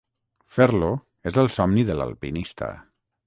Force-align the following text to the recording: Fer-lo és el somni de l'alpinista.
Fer-lo 0.53 0.87
és 1.31 1.37
el 1.43 1.51
somni 1.57 1.85
de 1.91 1.99
l'alpinista. 1.99 2.73